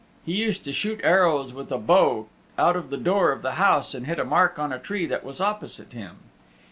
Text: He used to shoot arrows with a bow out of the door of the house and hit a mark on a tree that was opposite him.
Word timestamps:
He 0.25 0.31
used 0.31 0.63
to 0.63 0.73
shoot 0.73 0.99
arrows 1.03 1.53
with 1.53 1.71
a 1.71 1.77
bow 1.77 2.25
out 2.57 2.75
of 2.75 2.89
the 2.89 2.97
door 2.97 3.31
of 3.31 3.43
the 3.43 3.51
house 3.61 3.93
and 3.93 4.07
hit 4.07 4.17
a 4.17 4.25
mark 4.25 4.57
on 4.57 4.73
a 4.73 4.79
tree 4.79 5.05
that 5.05 5.23
was 5.23 5.39
opposite 5.39 5.93
him. 5.93 6.15